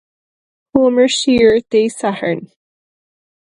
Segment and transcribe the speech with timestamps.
[0.69, 2.43] Chuamar siar Dé Sathairn.